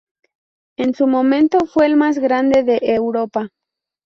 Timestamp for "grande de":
2.17-2.79